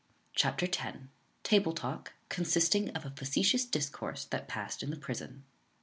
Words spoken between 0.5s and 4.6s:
x Table talk, consisting of a facetious discourse that